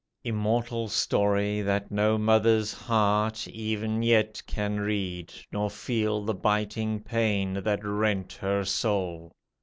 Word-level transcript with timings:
"_Immortal 0.23 0.87
story 0.87 1.61
that 1.61 1.91
no 1.91 2.17
mother's 2.17 2.73
heart 2.73 3.47
Ev'n 3.53 4.01
yet 4.01 4.41
can 4.47 4.79
read, 4.79 5.31
nor 5.51 5.69
feel 5.69 6.23
the 6.25 6.33
biting 6.33 6.99
pain 7.03 7.53
That 7.53 7.85
rent 7.85 8.33
her 8.41 8.65
soul! 8.65 9.31